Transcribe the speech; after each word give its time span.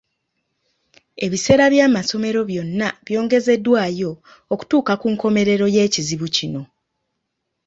Ebiseera 1.25 1.65
by'amasomero 1.73 2.41
byonna 2.49 2.87
byongezeddwayo 3.05 4.11
okutuuka 4.53 4.93
ku 5.01 5.07
nkomerero 5.13 5.65
y'ekizibu 5.75 6.27
kino. 6.35 6.61